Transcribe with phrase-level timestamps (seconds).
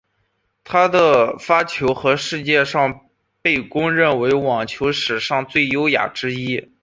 [0.63, 2.45] 他的发球和上
[2.91, 3.01] 网
[3.43, 6.71] 被公认为网球史上最优雅之一。